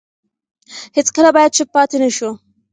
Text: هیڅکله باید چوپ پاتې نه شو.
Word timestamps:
هیڅکله 0.97 1.29
باید 1.35 1.55
چوپ 1.55 1.69
پاتې 1.75 1.97
نه 2.03 2.09
شو. 2.17 2.31